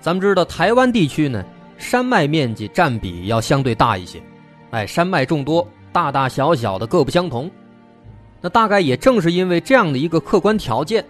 [0.00, 1.44] 咱们知道，台湾地区呢，
[1.76, 4.22] 山脉面积占比要相对大一些，
[4.70, 7.50] 哎，山脉众多，大大小小的各不相同。
[8.40, 11.04] 那大概也正是因为这样的一个客观条件，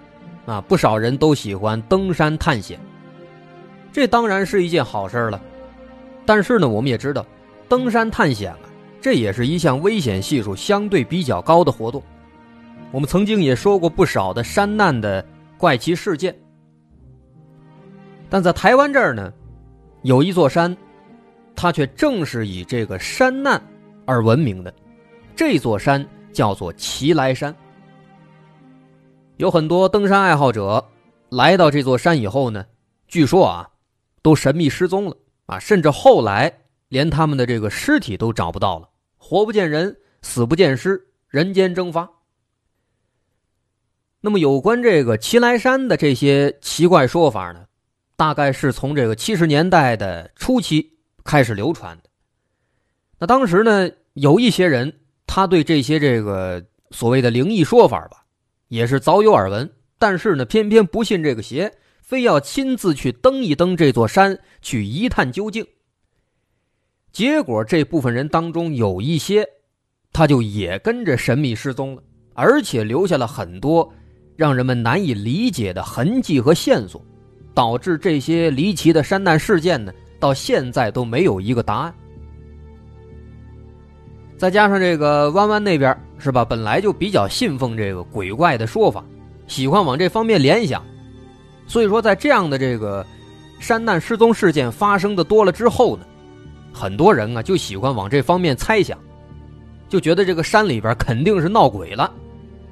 [0.46, 2.78] 啊，不少人都喜欢登山探险。
[3.92, 5.40] 这当然是一件好事了，
[6.26, 7.24] 但是呢，我们也知道，
[7.68, 8.58] 登山探险啊。
[9.02, 12.02] 这也是一项危险系数相对比较高的活动。
[12.90, 15.24] 我们曾经也说过不少的山难的
[15.56, 16.36] 怪奇事件，
[18.30, 19.32] 但在台湾这儿呢，
[20.02, 20.74] 有一座山，
[21.56, 23.60] 它却正是以这个山难
[24.06, 24.72] 而闻名的。
[25.34, 27.54] 这座山叫做奇来山。
[29.36, 30.86] 有很多登山爱好者
[31.30, 32.64] 来到这座山以后呢，
[33.08, 33.68] 据说啊，
[34.22, 36.52] 都神秘失踪了啊，甚至后来
[36.88, 38.88] 连他们的这个尸体都找不到了。
[39.16, 42.08] 活不见人，死不见尸，人间蒸发。
[44.20, 47.64] 那么，有关这个齐来山的这些奇怪说法呢，
[48.20, 50.86] 大概是从这个七十年代的初期
[51.24, 52.10] 开始流传的。
[53.18, 54.92] 那当时呢，有一些人
[55.26, 58.22] 他对这些这个所谓的灵异说法吧，
[58.68, 65.66] 也是早有耳闻，但是呢，偏偏不信这个邪，非要亲自去登一登这座山，去一探究竟。
[67.12, 69.48] 结果，这部分人当中有一些，
[70.12, 72.02] 他就也跟着神秘失踪了，
[72.34, 73.90] 而且留下了很多
[74.36, 77.02] 让人们难以理解的痕迹和线索，
[77.60, 81.94] 导致这些离奇的山难事件呢，到现在都没有一个答案。
[84.38, 89.04] 再加上这个弯弯那边是吧，本来就比较信奉这个鬼怪的说法，
[89.46, 90.82] 喜欢往这方面联想，
[91.66, 93.04] 所以说在这样的这个
[93.58, 96.06] 山难失踪事件发生的多了之后呢。
[96.72, 98.98] 很多人啊，就喜欢往这方面猜想，
[99.86, 102.10] 就觉得这个山里边肯定是闹鬼了，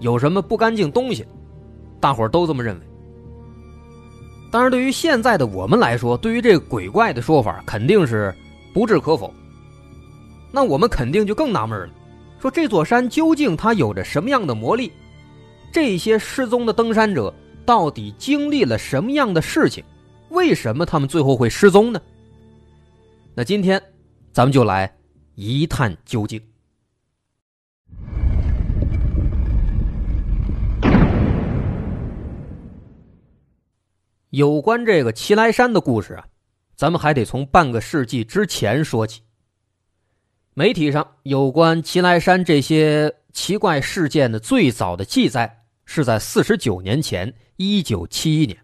[0.00, 1.26] 有什么不干净东西，
[2.00, 2.88] 大伙都这么认为。
[4.50, 8.34] 当然，对于现在的我们来说，对于这个鬼怪的说法肯定是
[8.72, 9.32] 不置可否。
[10.50, 11.91] 那我们肯定就更纳闷了，
[12.41, 14.91] 说这座山究竟它有着什么样的魔力？
[15.70, 17.32] 这些失踪的登山者
[17.66, 19.84] 到底经历了什么样的事情？
[20.31, 22.00] 为什么他们最后会失踪呢？
[23.34, 23.81] 那今天，
[24.32, 24.91] 咱们就来
[25.34, 26.41] 一探究竟。
[34.30, 36.26] 有关这个齐来山的故事啊，
[36.76, 39.22] 咱们还得从半个世纪之前说起。
[40.54, 48.58] 媒体上有关齐来山这些奇怪事件的最早的记载，是在四十九年前，一九七一年，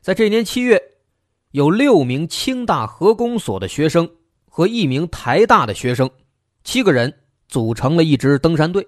[0.00, 0.80] 在这年七月。
[1.52, 4.06] 有六名清大核工所的学生
[4.44, 6.10] 和一名台大的学生，
[6.64, 7.10] 七个人
[7.48, 8.86] 组成了一支登山队。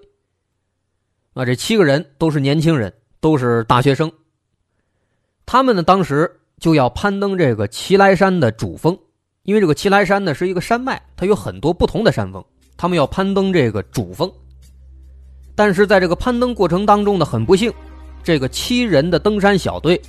[1.33, 4.11] 啊，这七个人都是年轻人，都是大学生。
[5.51, 8.95] 他们呢，当时就要攀登这个奇来山的主峰，
[9.41, 12.45] 因为这个奇来山呢是一个山脉，它有很多不同的山峰，
[12.77, 14.31] 他们要攀登这个主峰。
[15.55, 17.73] 但是在这个攀登过程当中呢，很不幸，
[18.23, 19.99] 这个七人的登山小队。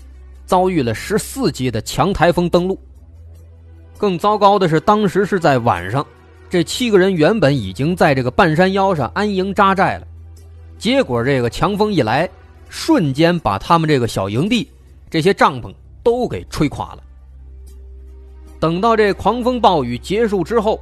[0.45, 2.77] 遭遇了十四级的强台风登陆。
[3.97, 6.05] 更糟糕的是，当时是在晚上，
[6.51, 10.07] 这七个人原本已经在这个半山腰上安营扎寨了，
[10.77, 12.29] 结果这个强风一来，
[12.69, 14.69] 瞬间把他们这个小营地、
[15.11, 17.03] 这些帐篷都给吹垮了。
[18.59, 20.81] 等到这狂风暴雨结束之后，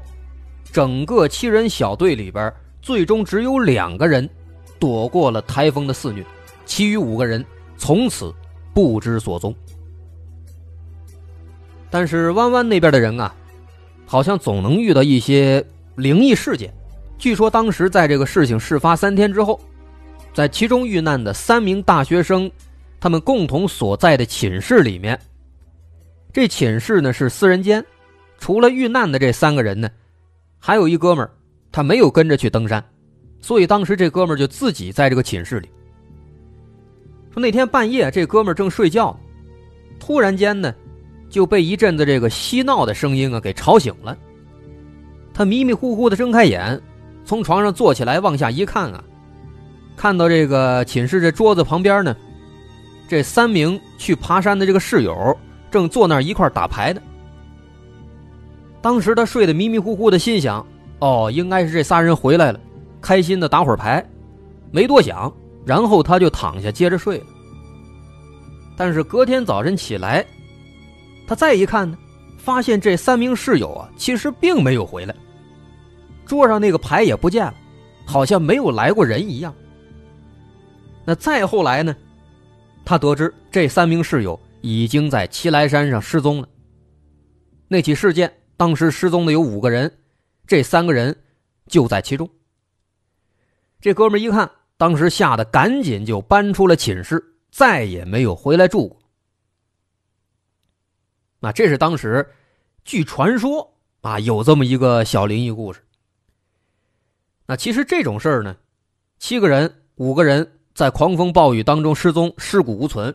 [0.72, 2.52] 整个七人小队里边，
[2.82, 4.28] 最终只有两个人
[4.78, 6.24] 躲过了台风的肆虐，
[6.66, 7.44] 其余五个人
[7.76, 8.32] 从此。
[8.74, 9.52] 不知所踪，
[11.90, 13.34] 但是弯弯那边的人啊，
[14.06, 15.64] 好像总能遇到一些
[15.96, 16.72] 灵异事件。
[17.18, 19.58] 据说当时在这个事情事发三天之后，
[20.32, 22.48] 在其中遇难的三名大学生，
[23.00, 25.18] 他们共同所在的寝室里面，
[26.32, 27.84] 这寝室呢是四人间，
[28.38, 29.88] 除了遇难的这三个人呢，
[30.58, 31.30] 还有一哥们儿，
[31.70, 32.84] 他没有跟着去登山，
[33.40, 35.68] 所以当时这哥们儿就自己在这个寝室里。
[37.32, 39.16] 说那天半夜，这哥们正睡觉，
[40.00, 40.74] 突然间呢，
[41.30, 44.16] 就被一阵子这个嬉闹的声音啊给吵醒了。
[45.32, 46.80] 他迷迷糊糊的睁开眼，
[47.24, 49.04] 从床上坐起来，往下一看啊，
[49.96, 52.16] 看到这个寝室这桌子旁边呢，
[53.08, 55.36] 这三名去爬山的这个室友
[55.70, 57.00] 正坐那儿一块打牌呢。
[58.80, 60.64] 当时他睡得迷迷糊糊的，心想
[61.00, 62.60] ：“哦，应该是这仨人回来了，
[63.00, 64.04] 开心的打会儿牌。”
[64.70, 65.32] 没多想，
[65.64, 67.24] 然后他就躺下接着睡了。
[68.76, 70.24] 但是隔天早晨起来，
[71.26, 71.96] 他再一看呢，
[72.36, 75.14] 发现这三名室友啊，其实并没有回来。
[76.24, 77.54] 桌上那个牌也不见了，
[78.04, 79.52] 好像没有来过人一样。
[81.04, 81.96] 那再后来呢，
[82.88, 86.48] 他得知这三名室友已经在齐来山上失踪了。
[87.68, 88.32] 那起事件。
[88.56, 89.98] 当时失踪的有五个人，
[90.46, 91.16] 这三个人
[91.66, 92.28] 就在其中。
[93.78, 98.98] 这哥们一看，当时吓得赶紧就搬出了寝室，再也没有回来住过。
[101.38, 102.26] 那这是当时
[102.84, 105.80] 据传说啊，有这么一个小灵异故事。
[107.46, 108.56] 那其实这种事儿呢，
[109.20, 113.12] 七个人、五个人在狂风暴雨当中失踪，尸骨无存。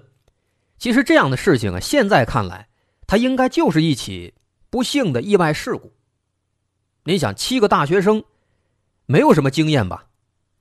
[0.77, 2.67] 其实这样的事情啊，现在看来，
[3.07, 4.33] 它应该就是一起。
[4.69, 5.93] 不幸的意外事故。
[7.05, 8.21] 您想，七个大学生，
[9.05, 10.07] 没有什么经验吧？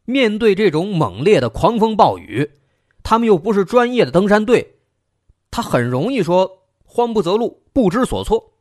[0.05, 2.49] 面对这种猛烈的狂风暴雨，
[3.03, 4.77] 他们又不是专业的登山队，
[5.51, 6.49] 他很容易说
[6.85, 8.53] 慌不择路、不知所措，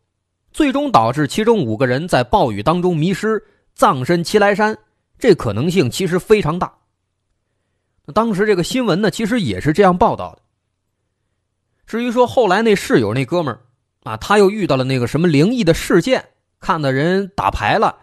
[0.52, 3.40] 最终导致其中五个人在暴雨当中迷失、
[3.76, 4.76] 葬身齐来山，
[5.20, 6.81] 这可能性其实非常大。
[8.12, 10.42] 当时这个新闻呢，其实也是这样报道的。
[11.86, 13.62] 至于说后来那室友那哥们儿。
[14.04, 16.26] 啊，他又遇到了那个什么灵异的事件，
[16.60, 17.96] 看到人打牌了，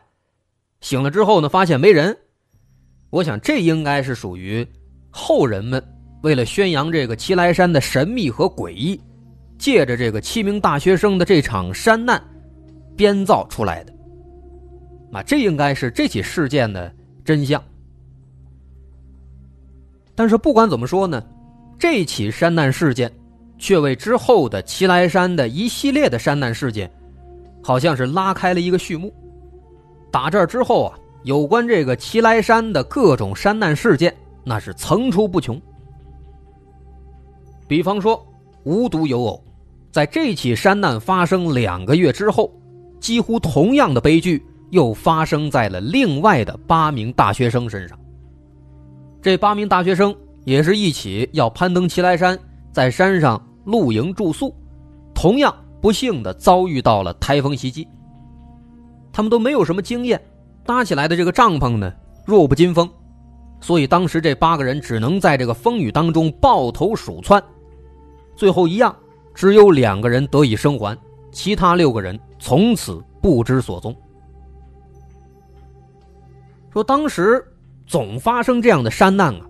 [0.80, 2.16] 醒了之后呢，发现没人。
[3.10, 4.64] 我想这应该是属于
[5.10, 5.84] 后人们
[6.22, 9.00] 为了宣扬这个齐来山的神秘和诡异，
[9.58, 12.22] 借着这个七名大学生的这场山难
[12.96, 13.92] 编造出来的。
[15.10, 16.94] 啊，这应该是这起事件的
[17.24, 17.60] 真相。
[20.18, 21.22] 但是不管怎么说呢，
[21.78, 23.08] 这起山难事件。
[23.60, 26.88] 却为之后的齐来山的一系列的山难事件，
[27.60, 29.12] 好像是拉开了一个序幕。
[30.12, 35.60] 打这之后啊，有关这个齐来山的各种山难事件，那是层出不穷。
[37.66, 38.24] 比方说，
[38.62, 39.42] 无独有偶，
[39.90, 42.52] 在这起山难发生两个月之后，
[43.00, 47.98] 几乎同样的悲剧又发生在了另外的八名大学生身上。
[49.28, 50.16] 这八名大学生
[50.46, 52.38] 也是一起要攀登齐来山，
[52.72, 53.38] 在山上。
[53.66, 54.54] 露营住宿，
[55.14, 57.86] 同样不幸的遭遇到了台风袭击。
[59.12, 60.18] 他们都没有什么经验，
[60.64, 61.92] 搭起来的这个帐篷呢
[62.24, 62.88] 弱不禁风，
[63.60, 67.42] 所以当时这八个人只能在这个风雨当中抱头鼠窜。
[68.34, 68.96] 最后一样，
[69.34, 70.96] 只有两个人得以生还，
[71.30, 73.94] 其他六个人从此不知所踪。
[76.72, 77.44] 说当时
[77.88, 79.40] 总发生这样的山难啊，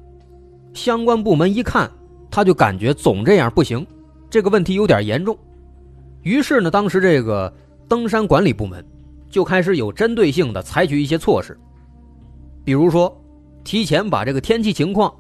[0.73, 1.90] 相关部门一看，
[2.31, 3.85] 他就感觉总这样不行。
[4.31, 5.37] 这个问题有点严重，
[6.23, 7.52] 于是呢，当时这个
[7.88, 8.85] 登山管理部门
[9.29, 11.58] 就开始有针对性的采取一些措施，
[12.64, 13.12] 比如说
[13.64, 15.12] 提前把这个天气情况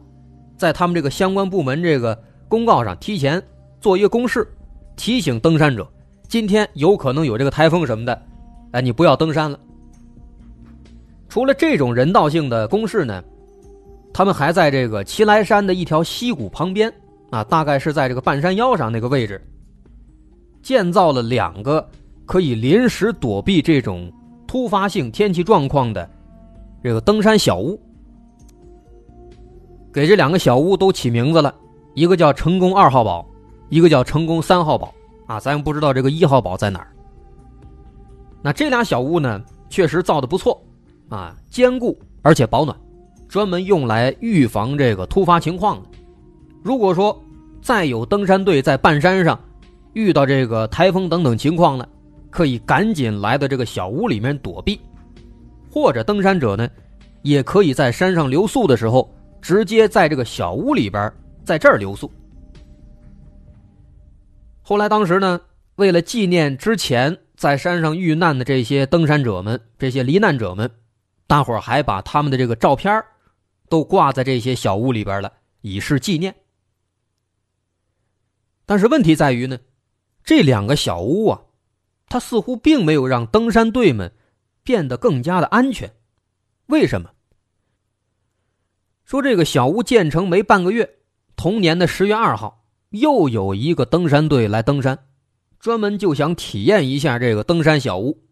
[0.56, 3.42] 在他们这个相关部门这个公告上提前
[3.80, 4.46] 做一个公示，
[4.94, 5.90] 提醒登山者
[6.28, 8.22] 今天有可能有这个台风什么的，
[8.70, 9.58] 哎，你不要登山了。
[11.28, 13.22] 除了这种人道性的公示呢，
[14.12, 16.92] 他们还在这个齐来山的一条溪谷旁边。
[17.30, 19.38] 啊，大概是在这个半山腰上那个位置，
[20.62, 21.86] 建造了两个
[22.24, 24.10] 可以临时躲避这种
[24.46, 26.08] 突发性天气状况的
[26.82, 27.78] 这个登山小屋。
[29.92, 31.54] 给这两个小屋都起名字了，
[31.92, 33.26] 一个叫“成功二号堡”，
[33.68, 34.90] 一个叫“成功三号堡”。
[35.28, 36.88] 啊，咱不知道这个一号堡在哪儿。
[38.40, 40.58] 那这俩小屋呢，确实造的不错，
[41.08, 42.76] 啊，坚固而且保暖，
[43.28, 45.88] 专门用来预防这个突发情况的。
[46.62, 47.18] 如果说
[47.62, 49.38] 再有登山队在半山上
[49.94, 51.86] 遇到这个台风等等情况呢，
[52.30, 54.80] 可以赶紧来到这个小屋里面躲避，
[55.70, 56.68] 或者登山者呢，
[57.22, 59.10] 也可以在山上留宿的时候，
[59.40, 61.10] 直接在这个小屋里边
[61.44, 62.10] 在这儿留宿。
[64.60, 65.40] 后来当时呢，
[65.76, 70.70] 为了纪念之前在山上遇难的这些登山者们、这些罹难者们，
[71.28, 73.04] 大伙还把他们的这个照片
[73.68, 75.30] 都挂在这些小屋里边了，
[75.60, 76.34] 以示纪念。
[78.64, 79.58] 但是问题在于呢，
[80.24, 81.42] 这两个小屋啊，
[82.08, 84.12] 它似乎并没有让登山队们
[84.64, 85.94] 变得更加的安全。
[86.66, 87.10] 为什么？
[89.04, 90.98] 说这个小屋建成没半个月，
[91.36, 95.06] 同年的十月二号，又有一个登山队来登山，
[95.58, 98.22] 专门就想体验一下这个登山小屋。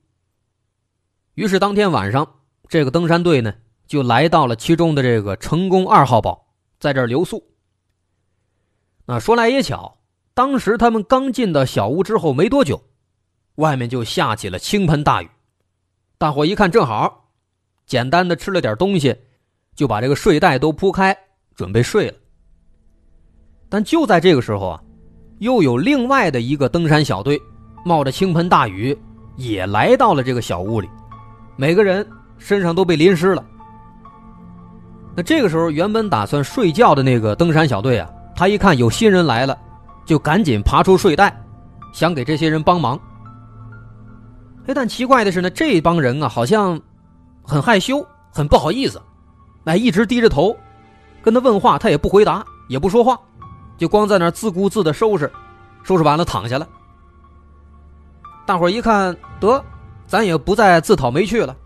[1.35, 3.55] 于是当天晚上，这个登山队呢
[3.87, 6.47] 就来到了其中的这个成功二号堡，
[6.79, 7.43] 在这儿留宿。
[9.05, 9.99] 那说来也巧。
[10.35, 12.83] 当时他们刚进到小屋之后没多久，
[13.55, 15.29] 外面就下起了倾盆大雨。
[16.19, 17.31] 大伙一看正好，
[17.87, 19.17] 简单的吃了点东西，
[19.75, 21.17] 就把这个睡袋都铺开，
[21.55, 22.19] 准备睡了。
[23.71, 24.83] 但就在这个时候啊，
[25.39, 27.41] 又有另外的一个登山小队，
[27.83, 28.95] 冒着倾盆大雨
[29.37, 30.89] 也来到了这个小屋里，
[31.57, 32.07] 每个人
[32.39, 33.45] 身上都被淋湿了。
[35.15, 39.59] 那这个时候，原本打算睡觉的那个登山小队啊，他一看有新人来了，
[40.05, 41.43] 就赶紧爬出睡袋，
[41.93, 43.01] 想给这些人帮忙。
[44.67, 46.79] 哎，但奇怪的是呢，这帮人啊，好像
[47.43, 49.01] 很害羞，很不好意思，
[49.65, 50.55] 哎，一直低着头，
[51.23, 53.19] 跟他问话，他也不回答，也不说话，
[53.79, 55.33] 就光在那自顾自的收拾，
[55.83, 56.69] 收拾完了躺下了。
[58.45, 59.65] 大伙一看，得，
[60.07, 61.57] 咱也不再自讨没趣了，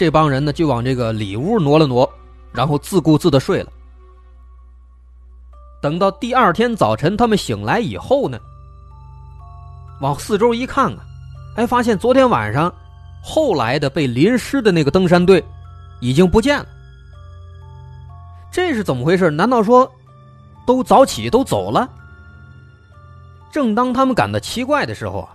[0.00, 2.10] 这帮人呢，就往这个里屋挪了挪。
[2.54, 3.70] 然后自顾自的睡了。
[5.82, 8.40] 等到第二天早晨，他们醒来以后呢，
[10.00, 11.04] 往四周一看啊，
[11.56, 12.74] 哎，发现昨天晚上
[13.22, 15.44] 后来的被淋湿的那个登山队
[16.00, 16.66] 已经不见了。
[18.50, 19.30] 这是怎么回事？
[19.30, 19.88] 难道说
[20.66, 21.86] 都早起都走了？
[23.52, 25.28] 正当他们感到奇怪的时候啊，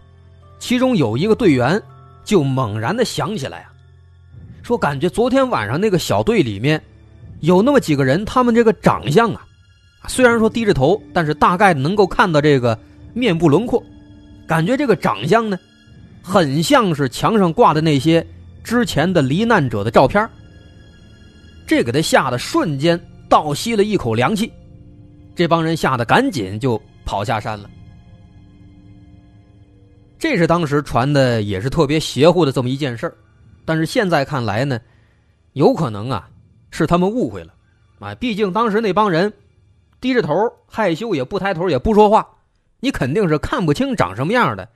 [0.57, 1.79] 其中有一个队员
[2.23, 3.71] 就猛然的想起来啊，
[4.65, 6.81] 说感觉昨天晚上那个小队里面。
[7.41, 9.45] 有那么几个人，他们这个长相啊，
[10.07, 12.79] 虽然说低着头，但是大概能够看到这个
[13.13, 13.83] 面部轮廓，
[14.47, 15.59] 感觉这个长相呢，
[16.23, 18.25] 很像是墙上挂的那些
[18.63, 20.27] 之前的罹难者的照片。
[21.67, 24.51] 这给他吓得瞬间倒吸了一口凉气，
[25.35, 27.69] 这帮人吓得赶紧就跑下山了。
[30.17, 33.13] 这是当时传的也是特别邪乎的这么一件事
[33.65, 34.79] 但是现在看来呢，
[35.53, 36.29] 有可能啊。
[36.71, 37.53] 是他们误会了，
[37.99, 39.31] 啊，毕竟当时那帮人
[40.01, 40.33] 低着头，
[40.67, 42.27] 害羞也不抬头，也不说话，
[42.81, 44.67] 你肯定是看不清长什么样的。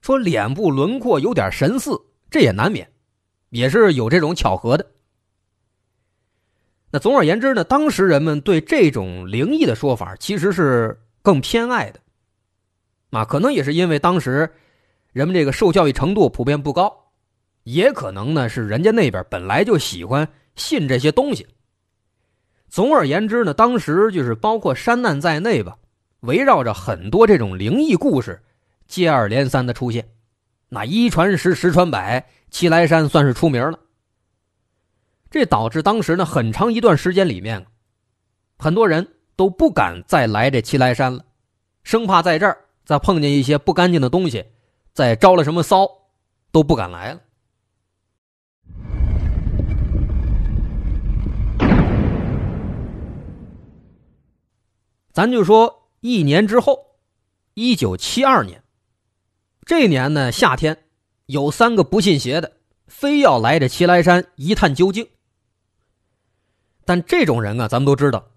[0.00, 2.88] 说脸部轮廓有点神似，这也难免，
[3.48, 4.86] 也是有这种巧合的。
[6.92, 11.98] 那总而言之呢，当时人们对这种灵异的说法其实是更偏爱的，
[13.10, 14.54] 啊，可能也是因为当时
[15.12, 16.99] 人们这个受教育程度普遍不高，
[17.72, 20.28] 也可能呢是人家那边本来就喜欢。
[20.56, 21.46] 信这些东西。
[22.68, 25.78] 总而言之呢，当时就是包括山难在内吧，
[26.20, 28.42] 围绕着很多这种灵异故事，
[28.86, 30.06] 接二连三的出现。
[30.68, 33.78] 那一传十，十传百，齐来山算是出名了。
[35.30, 37.64] 这导致当时呢，很长一段时间里面，
[38.58, 41.24] 很多人都不敢再来这齐来山了，
[41.84, 44.44] 生怕在这儿再碰见一些不干净的东西，
[44.92, 45.88] 再招了什么骚，
[46.52, 47.20] 都不敢来了。
[55.20, 56.96] 咱就说一年之后，
[57.52, 58.64] 一九七二年，
[59.66, 60.84] 这年呢夏天，
[61.26, 62.50] 有三个不信邪的，
[62.86, 65.06] 非要来这齐来山一探究竟。
[66.86, 68.30] 但这种人啊，咱们都知道，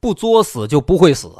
[0.00, 1.30] 不作死就不会死。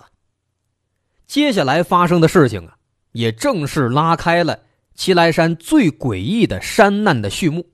[1.26, 2.76] 接下来发生的事情啊，
[3.12, 4.60] 也正是拉开了
[4.94, 7.66] 齐来山最诡异的山难的序幕。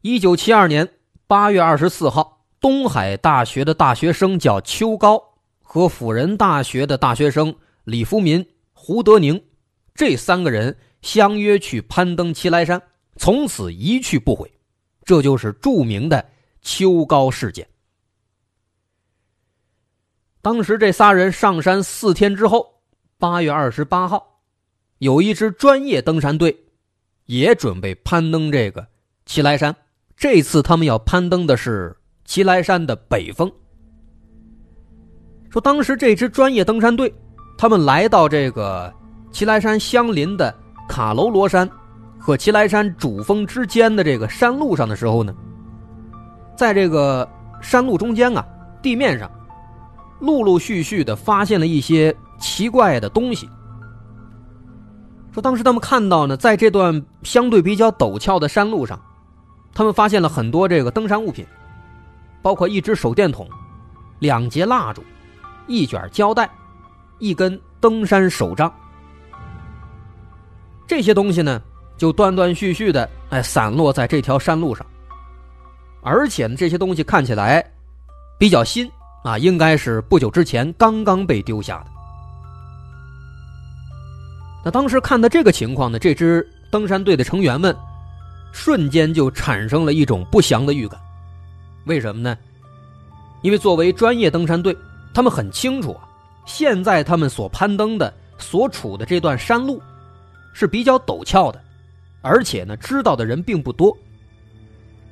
[0.00, 0.96] 一九七二年
[1.28, 2.33] 八月二十四号。
[2.64, 5.22] 东海大学的大学生叫邱高，
[5.60, 7.54] 和辅仁大学的大学生
[7.84, 8.42] 李福民、
[8.72, 9.38] 胡德宁，
[9.94, 12.80] 这三个人相约去攀登齐来山，
[13.16, 14.50] 从此一去不回。
[15.04, 16.26] 这就是著名的
[16.62, 17.68] 秋高事件。
[20.40, 22.80] 当时这仨人上山四天之后，
[23.18, 24.40] 八月二十八号，
[25.00, 26.58] 有一支专业登山队
[27.26, 28.86] 也准备攀登这个
[29.26, 29.76] 齐来山。
[30.16, 31.94] 这次他们要攀登的是。
[32.24, 33.50] 齐来山的北峰，
[35.50, 37.14] 说当时这支专业登山队，
[37.56, 38.92] 他们来到这个
[39.30, 40.52] 齐来山相邻的
[40.88, 41.68] 卡楼罗山
[42.18, 45.34] 和齐来山主峰之间的这个山路上的时候呢，
[46.56, 47.28] 在这个
[47.60, 48.44] 山路中间啊，
[48.82, 49.30] 地面上
[50.20, 53.48] 陆陆续续的发现了一些奇怪的东西。
[55.32, 58.98] 说当时他们看到呢，在这段相对比较陡峭的山路上，
[59.74, 61.44] 他们发现了很多这个登山物品。
[62.44, 63.48] 包括一只手电筒、
[64.18, 65.02] 两节蜡烛、
[65.66, 66.46] 一卷胶带、
[67.18, 68.70] 一根登山手杖，
[70.86, 71.58] 这些东西呢，
[71.96, 74.84] 就断断续续的哎散落在这条山路上，
[76.02, 77.64] 而且呢，这些东西看起来
[78.38, 78.86] 比较新
[79.22, 81.86] 啊，应该是不久之前刚刚被丢下的。
[84.62, 87.74] 那当时看到这个情况呢，这支登山队的成员们
[88.52, 91.00] 瞬间就产生了一种不祥的预感。
[91.84, 92.36] 为什么呢？
[93.42, 94.76] 因为作为专业登山队，
[95.12, 96.08] 他们很清楚啊，
[96.46, 99.82] 现在他们所攀登的、所处的这段山路
[100.52, 101.60] 是比较陡峭的，
[102.22, 103.96] 而且呢，知道的人并不多，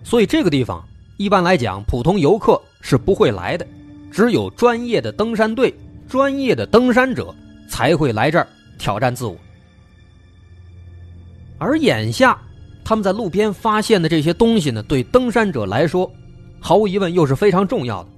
[0.02, 0.82] 所以这个地方
[1.18, 3.66] 一般来讲，普通游客是不会来的，
[4.10, 5.74] 只有专业的登山队、
[6.08, 7.34] 专业的登山者
[7.68, 8.48] 才会来这儿
[8.78, 9.36] 挑战自我。
[11.58, 12.36] 而眼下
[12.82, 16.10] 他们在路边发现的这些东西呢，对登山者来说，
[16.62, 18.08] 毫无疑问又是非常重要的，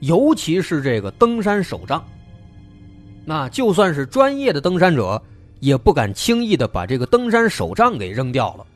[0.00, 2.04] 尤其是这个登山手杖。
[3.24, 5.20] 那就算是专业的登山者，
[5.58, 8.66] 也不敢轻易的把这个登山手杖给扔掉了。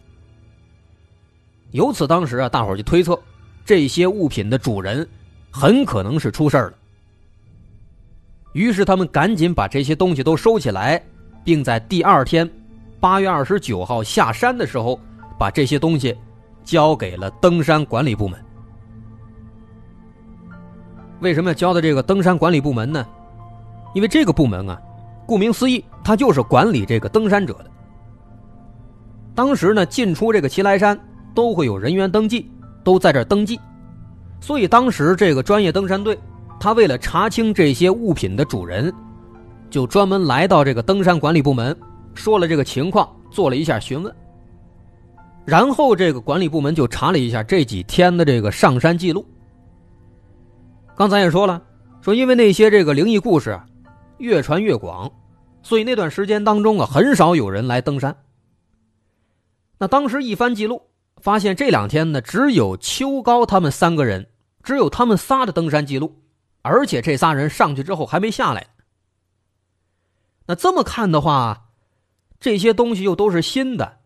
[1.72, 3.20] 由此，当时啊，大伙就推测，
[3.62, 5.06] 这些物品的主人
[5.50, 6.72] 很可能是出事了。
[8.54, 11.00] 于是，他们赶紧把这些东西都收起来，
[11.44, 12.50] 并在第二天，
[12.98, 14.98] 八月二十九号下山的时候，
[15.38, 16.16] 把这些东西
[16.64, 18.42] 交给了登山管理部门。
[21.20, 23.06] 为什么要交到这个登山管理部门呢？
[23.94, 24.80] 因为这个部门啊，
[25.26, 27.66] 顾名思义，它就是管理这个登山者的。
[29.34, 30.98] 当时呢，进出这个齐来山
[31.34, 32.50] 都会有人员登记，
[32.84, 33.58] 都在这登记，
[34.40, 36.18] 所以当时这个专业登山队，
[36.60, 38.92] 他为了查清这些物品的主人，
[39.70, 41.76] 就专门来到这个登山管理部门，
[42.14, 44.14] 说了这个情况，做了一下询问。
[45.44, 49.24] 然后这个管理部门就查了一下这几天的这个上山记录。
[50.98, 51.62] 刚才也说了，
[52.02, 53.58] 说因为那些这个灵异故事。
[54.18, 55.08] 越传越广，
[55.62, 58.24] 所以那段时间当中啊，很少有人来登山。
[59.78, 60.82] 那当时一番记录，
[61.18, 64.26] 发现这两天呢，只有秋高他们三个人，
[64.64, 66.20] 只有他们仨的登山记录，
[66.62, 68.66] 而且这仨人上去之后还没下来。
[70.46, 71.68] 那这么看的话，
[72.40, 73.98] 这些东西又都是新的，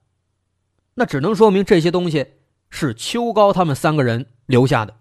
[0.93, 2.27] 那只能说明这些东西
[2.69, 4.95] 是秋高他们三个人留下的。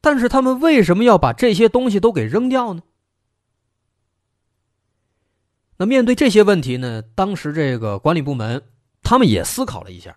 [0.00, 2.82] 但是他们为什么要把这些东西都给扔掉呢？
[5.76, 7.02] 那面对这些问题呢？
[7.14, 8.60] 当时这个管理部门
[9.02, 10.16] 他们也思考了一下。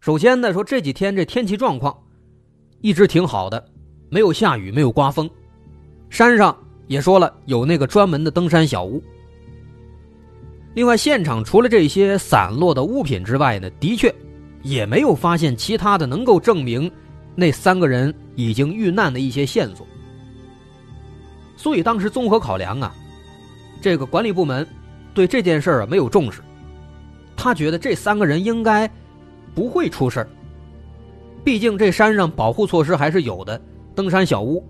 [0.00, 1.96] 首先呢，说这几天这天气状况
[2.80, 3.64] 一直挺好的，
[4.10, 5.30] 没有下雨，没有刮风，
[6.10, 9.02] 山上也说了有那个专门的登山小屋。
[10.74, 14.12] 另外，现场除了这些散落的物品之外呢，的确
[14.62, 16.90] 也没有发现其他的能够证明
[17.34, 19.86] 那三个人已经遇难的一些线索。
[21.56, 22.94] 所以当时综合考量啊。
[23.82, 24.66] 这个管理部门
[25.12, 26.40] 对这件事儿啊没有重视，
[27.36, 28.90] 他觉得这三个人应该
[29.54, 30.28] 不会出事儿。
[31.44, 33.60] 毕竟这山上保护措施还是有的，
[33.94, 34.66] 登山小屋，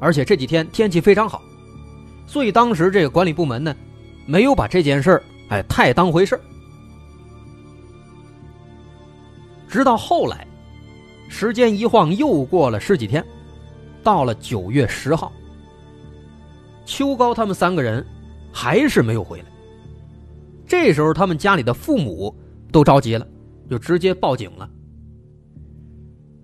[0.00, 1.40] 而且这几天天气非常好，
[2.26, 3.72] 所以当时这个管理部门呢
[4.26, 6.40] 没有把这件事儿哎太当回事儿。
[9.68, 10.44] 直到后来，
[11.30, 13.24] 时间一晃又过了十几天，
[14.02, 15.32] 到了九月十号，
[16.84, 18.04] 秋高他们三个人。
[18.52, 19.44] 还是没有回来。
[20.66, 22.34] 这时候，他们家里的父母
[22.72, 23.24] 都着急了，
[23.70, 24.68] 就直接报警了。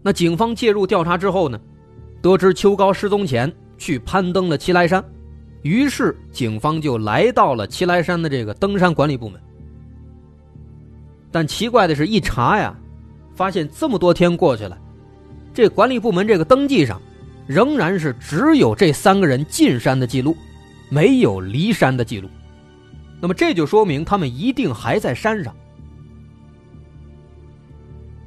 [0.04, 1.60] 那警方介入调查之后呢，
[2.22, 5.04] 得知秋高失踪前去攀登了齐来山，
[5.62, 9.40] 于是警方就来到了齐来山的这个登山管理部门。
[11.32, 12.72] 但奇怪的是，一查呀，
[13.36, 14.76] 发现这么多天过去了，
[15.54, 17.00] 这管理部门这个登记上，
[17.46, 20.36] 仍然是只有这三个人进山的记录。
[20.88, 22.28] 没有离山的记录，
[23.20, 25.52] 那么这就说明他们一定还在山上。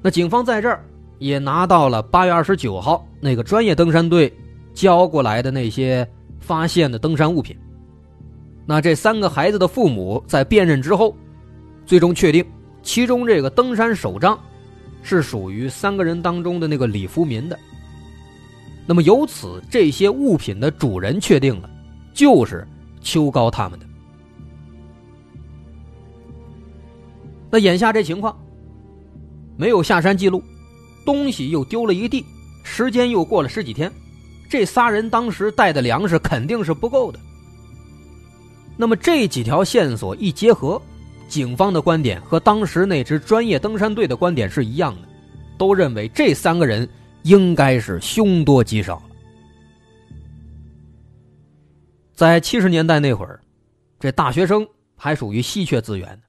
[0.01, 0.83] 那警方在这儿
[1.19, 4.29] 也拿到了八月二十九号那个专业登山队
[4.73, 6.05] 交过来的那些
[6.37, 7.57] 发现的登山物品。
[8.65, 11.15] 那这三个孩子的父母在辨认之后，
[11.85, 12.45] 最终确定
[12.83, 14.37] 其中这个登山手杖
[15.01, 17.57] 是属于三个人当中的那个李福民的。
[18.85, 21.69] 那么由此，这些物品的主人确定了。
[22.11, 22.67] 就是
[22.99, 23.85] 秋高他们的。
[27.49, 28.37] 那眼下这情况，
[29.55, 30.43] 没有下山记录，
[31.05, 32.25] 东西又丢了一地，
[32.61, 33.89] 时间又过了十几天，
[34.49, 37.17] 这仨人当时带的粮食肯定是不够的。
[38.75, 40.81] 那么这几条线索一结合，
[41.29, 45.07] 警方的观点和当时那支专业登山队的观点是一样的，
[45.57, 46.89] 都认为这三个人
[47.23, 49.01] 应该是凶多吉少。
[52.13, 53.39] 在七十年代那会儿，
[53.99, 56.21] 这大学生还属于稀缺资源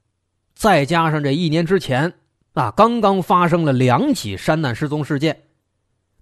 [0.55, 2.13] 再加上这一年之前
[2.53, 5.45] 啊，刚刚发生了两起山难失踪事件，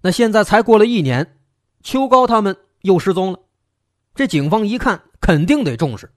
[0.01, 1.35] 那现在才过了一年，
[1.83, 3.39] 秋高他们又失踪了，
[4.15, 6.09] 这警方一看肯定得重视，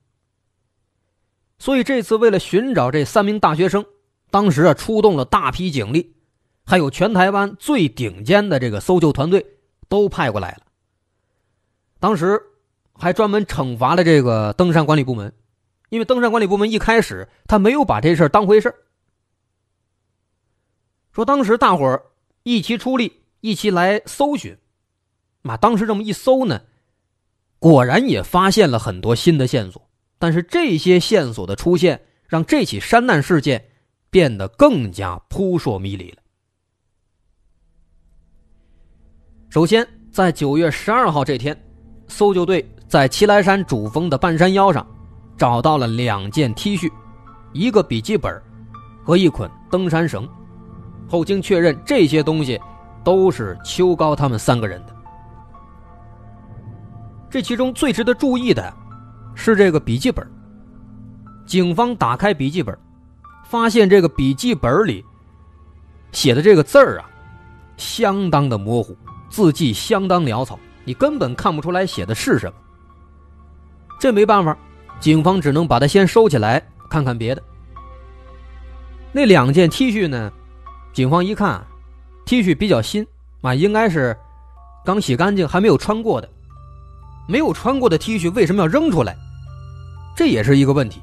[1.62, 3.86] 所以这次为了寻找这三名大学生，
[4.32, 6.16] 当时啊出动了大批警力，
[6.64, 9.46] 还有全台湾最顶尖的这个搜救团队
[9.88, 10.66] 都派过来了，
[12.00, 12.42] 当时。
[12.94, 15.32] 还专门惩罚了这个登山管理部门，
[15.88, 18.72] 因为登山管理部门一开始他没有把这事儿当回事
[21.10, 22.04] 说当时大伙儿
[22.42, 24.56] 一起出力，一起来搜寻，
[25.40, 26.60] 妈，当时这么一搜呢，
[27.58, 29.88] 果然也发现了很多新的线索。
[30.22, 33.60] 但是这些线索的出现，让这起山难事件
[34.08, 36.18] 变得更加扑朔迷离了。
[39.50, 41.60] 首先，在九月十二号这天，
[42.06, 44.86] 搜救队在齐来山主峰的半山腰上
[45.36, 46.88] 找到了两件 T 恤、
[47.52, 48.40] 一个笔记本
[49.04, 50.28] 和一捆登山绳。
[51.08, 52.60] 后经确认，这些东西
[53.02, 54.94] 都是邱高他们三个人的。
[57.28, 58.81] 这其中最值得注意的。
[59.34, 60.26] 是这个笔记本。
[61.46, 62.76] 警方打开笔记本，
[63.44, 65.04] 发现这个笔记本里
[66.12, 67.10] 写的这个字儿啊，
[67.76, 68.96] 相当的模糊，
[69.28, 72.54] 字迹相当潦草，你根本看不出来写的是什么。
[73.98, 74.56] 这没办法，
[75.00, 77.42] 警方只能把它先收起来，看看别的。
[79.12, 80.32] 那两件 T 恤呢？
[80.92, 81.62] 警方一看
[82.24, 83.06] ，T 恤比较新
[83.42, 84.16] 啊，应该是
[84.84, 86.28] 刚洗干净，还没有穿过的。
[87.26, 89.16] 没有穿过的 T 恤为什么要扔出来？
[90.14, 91.00] 这也是一个问题。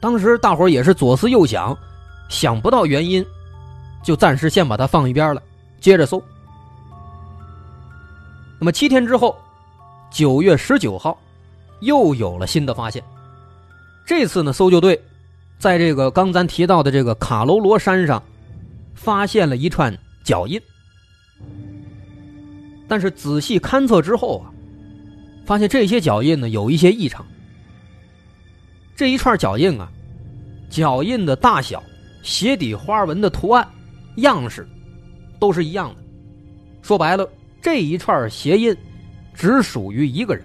[0.00, 1.76] 当时大伙也是左思右想，
[2.28, 3.24] 想不到原因，
[4.02, 5.42] 就暂时先把它放一边了，
[5.80, 6.22] 接着搜。
[8.58, 9.36] 那么七天之后，
[10.10, 11.18] 九月十九号，
[11.80, 13.02] 又有了新的发现。
[14.06, 15.00] 这次呢，搜救队
[15.58, 18.22] 在这个刚咱提到的这个卡楼罗山上，
[18.94, 20.60] 发现了一串脚印。
[22.88, 24.51] 但是仔细勘测之后啊。
[25.44, 27.26] 发现这些脚印呢有一些异常。
[28.94, 29.90] 这一串脚印啊，
[30.70, 31.82] 脚印的大小、
[32.22, 33.66] 鞋底花纹的图案、
[34.16, 34.68] 样式，
[35.40, 35.96] 都是一样的。
[36.82, 37.28] 说白了，
[37.60, 38.76] 这一串鞋印
[39.34, 40.44] 只属于一个人。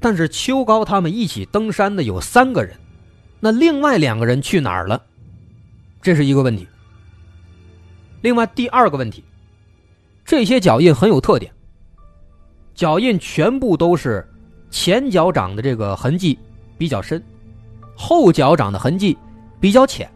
[0.00, 2.74] 但是秋高他们一起登山的有三个人，
[3.38, 5.00] 那另外两个人去哪儿了？
[6.00, 6.66] 这是一个问题。
[8.20, 9.22] 另外第二个问题，
[10.24, 11.52] 这些脚印很有特点。
[12.74, 14.26] 脚印全部都是
[14.70, 16.38] 前脚掌的这个痕迹
[16.78, 17.22] 比较深，
[17.96, 19.16] 后脚掌的痕迹
[19.60, 20.10] 比较浅，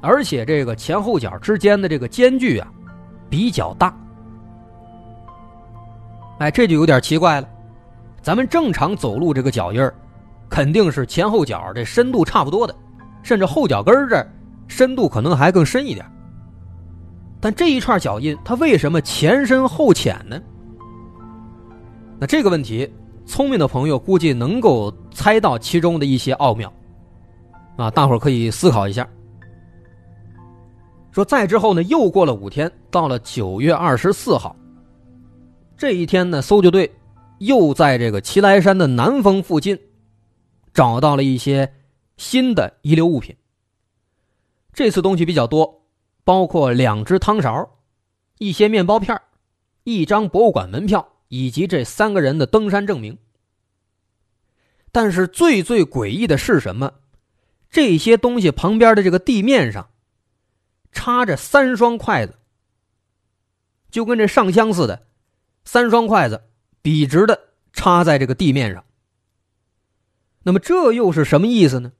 [0.00, 2.68] 而且这个前后脚之间的这个间距啊
[3.30, 3.94] 比较大。
[6.38, 7.48] 哎，这就有点奇怪了。
[8.20, 9.94] 咱们正常走路这个脚印儿，
[10.50, 12.74] 肯定是前后脚这深度差不多的，
[13.22, 14.24] 甚至后脚跟这
[14.68, 16.04] 深度可能还更深一点。
[17.40, 20.38] 但这一串脚印，它为什么前深后浅呢？
[22.18, 22.90] 那这个问题，
[23.26, 26.72] 聪明的朋友估计能够猜到其中的一些奥妙，
[27.76, 29.06] 啊，大伙儿可以思考一下。
[31.10, 34.56] 说再之后呢，又过了五天，到了九月二十四号，
[35.76, 36.90] 这一天呢，搜救队
[37.38, 39.78] 又在这个齐来山的南峰附近
[40.72, 41.70] 找到了一些
[42.16, 43.36] 新的遗留物品。
[44.72, 45.82] 这次东西比较多，
[46.24, 47.68] 包括两只汤勺、
[48.38, 49.18] 一些面包片
[49.84, 51.06] 一张博物馆门票。
[51.28, 53.18] 以及这三个人的登山证明，
[54.92, 56.94] 但是最最诡异的是什么？
[57.68, 59.90] 这些东西旁边的这个地面上
[60.92, 62.38] 插着三双筷子，
[63.90, 65.06] 就跟这上香似的，
[65.64, 66.44] 三双筷子
[66.80, 68.84] 笔直的插在这个地面上。
[70.44, 71.92] 那么这又是什么意思呢？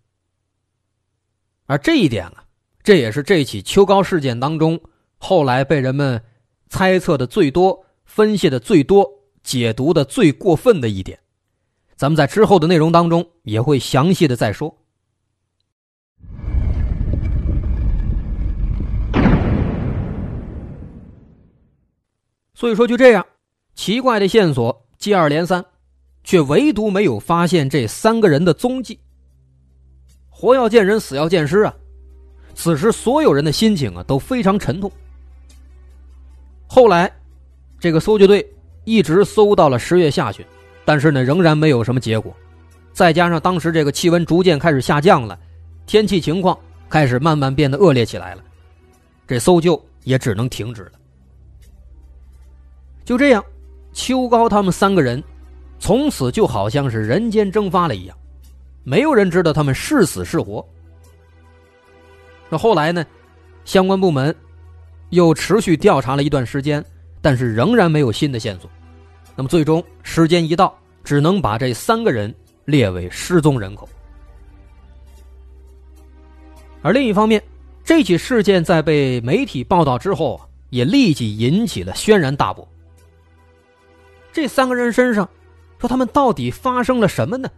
[1.66, 2.46] 而这一点啊，
[2.84, 4.80] 这也是这起秋高事件当中
[5.18, 6.24] 后来被人们
[6.68, 9.15] 猜测的最多、分析的最多。
[9.46, 11.16] 解读的最过分的一点，
[11.94, 14.76] 咱们在之后的内容当中也会详细的再说。
[22.54, 23.24] 所以说，就这样，
[23.76, 25.64] 奇怪的线索接二连三，
[26.24, 28.98] 却唯独没有发现这三个人的踪迹。
[30.28, 31.72] 活要见人，死要见尸啊！
[32.56, 34.90] 此时所有人的心情啊都非常沉痛。
[36.66, 37.14] 后来，
[37.78, 38.44] 这个搜救队。
[38.86, 40.46] 一直搜到了十月下旬，
[40.84, 42.34] 但是呢，仍然没有什么结果。
[42.92, 45.38] 再加上当时这个气温逐渐开始下降了，
[45.86, 46.56] 天气情况
[46.88, 48.42] 开始慢慢变得恶劣起来了，
[49.26, 50.92] 这搜救也只能停止了。
[53.04, 53.44] 就这样，
[53.92, 55.22] 秋高他们三个人
[55.80, 58.16] 从此就好像是人间蒸发了一样，
[58.84, 60.64] 没有人知道他们是死是活。
[62.48, 63.04] 那后来呢，
[63.64, 64.34] 相关部门
[65.10, 66.82] 又持续调查了一段时间，
[67.20, 68.70] 但是仍然没有新的线索。
[69.36, 73.88] 那么最终时间一到，只能把这三个人列为失踪人口。
[76.82, 77.42] 而另一方面，
[77.84, 82.66] 这起事件在被媒体报道之后，也立即引起了轩然大波。
[84.32, 85.28] 这三个人身上，
[85.78, 87.48] 说他们到底发生了什么呢？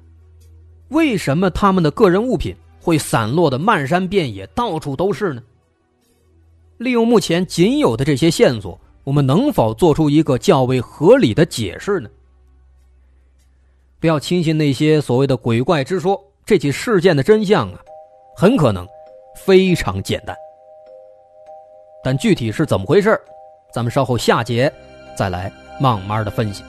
[0.88, 5.42] 为什么他们的个人物品会散落的漫山遍野，到处都是呢？
[6.78, 12.10] 利用目前仅有的这些线索，我们能否做出一个较为合理的解释呢？
[13.98, 17.80] 不要轻信那些所谓的鬼怪之说，这起事件的真相啊，
[18.36, 18.86] 很可能
[19.34, 20.36] 非常简单。
[22.04, 23.18] 但具体是怎么回事
[23.72, 24.70] 咱们稍后下节
[25.16, 26.62] 再来慢慢的分析。